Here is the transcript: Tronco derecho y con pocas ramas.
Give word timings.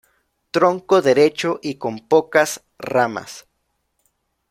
Tronco 0.49 1.03
derecho 1.03 1.59
y 1.61 1.75
con 1.75 1.99
pocas 2.07 2.63
ramas. 2.79 3.45